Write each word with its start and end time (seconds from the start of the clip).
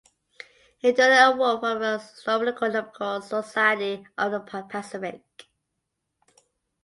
It 0.81 0.97
earned 0.99 1.13
an 1.13 1.33
award 1.35 1.59
from 1.59 1.79
the 1.79 1.85
Astronomical 1.99 3.21
Society 3.21 4.03
of 4.17 4.31
the 4.31 4.39
Pacific. 4.67 5.21